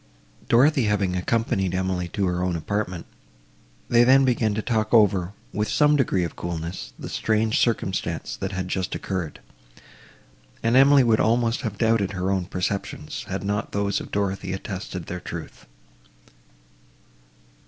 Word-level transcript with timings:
Dorothée 0.49 0.87
having 0.87 1.15
accompanied 1.15 1.75
Emily 1.75 2.07
to 2.07 2.25
her 2.25 2.41
own 2.41 2.55
apartment, 2.55 3.05
they 3.87 4.03
then 4.03 4.25
began 4.25 4.55
to 4.55 4.61
talk 4.63 4.91
over, 4.91 5.33
with 5.53 5.69
some 5.69 5.95
degree 5.95 6.23
of 6.23 6.35
coolness, 6.35 6.91
the 6.97 7.07
strange 7.07 7.59
circumstance, 7.59 8.35
that 8.35 8.51
had 8.51 8.67
just 8.67 8.95
occurred; 8.95 9.41
and 10.63 10.75
Emily 10.75 11.03
would 11.03 11.19
almost 11.19 11.61
have 11.61 11.77
doubted 11.77 12.13
her 12.13 12.31
own 12.31 12.45
perceptions, 12.45 13.25
had 13.27 13.43
not 13.43 13.73
those 13.73 13.99
of 14.01 14.09
Dorothée 14.09 14.55
attested 14.55 15.05
their 15.05 15.19
truth. 15.19 15.67